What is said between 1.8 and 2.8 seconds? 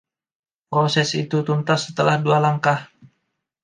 setelah dua langkah.